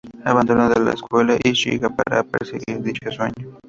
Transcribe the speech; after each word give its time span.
Abandonó 0.25 0.67
la 0.73 0.93
escuela 0.93 1.37
y 1.43 1.51
Shiga 1.51 1.87
para 1.87 2.23
perseguir 2.23 2.81
dicho 2.81 3.11
sueño. 3.11 3.59